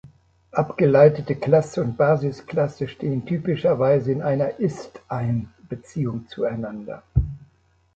Abgeleitete 0.51 1.35
Klasse 1.35 1.83
und 1.83 1.95
Basisklasse 1.95 2.87
stehen 2.87 3.23
typischerweise 3.23 4.11
in 4.11 4.23
einer 4.23 4.57
„ist-ein“-Beziehung 4.57 6.27
zueinander. 6.27 7.03